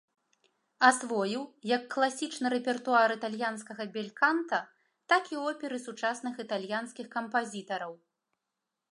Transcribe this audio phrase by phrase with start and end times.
[0.87, 1.41] Асвоіў
[1.71, 4.59] як класічны рэпертуар італьянскага бельканта,
[5.13, 7.93] так і оперы сучасных італьянскіх кампазітараў.